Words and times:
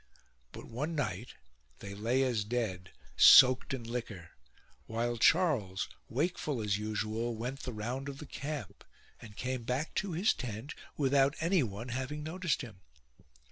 But 0.51 0.65
one 0.65 0.95
night 0.95 1.35
they 1.77 1.93
lay 1.93 2.23
as 2.23 2.43
dead, 2.43 2.89
soaked 3.15 3.71
in 3.71 3.83
liquor; 3.83 4.31
while 4.87 5.15
Charles, 5.15 5.87
wakeful 6.09 6.59
as 6.59 6.79
usual, 6.79 7.35
went 7.35 7.59
the 7.59 7.71
round 7.71 8.09
of 8.09 8.17
the 8.17 8.25
camp, 8.25 8.83
and 9.21 9.37
came 9.37 9.61
back 9.61 9.93
to 10.01 10.13
his 10.13 10.33
tent 10.33 10.73
without 10.97 11.35
anyone 11.39 11.89
having 11.89 12.23
noticed 12.23 12.63
him. 12.63 12.81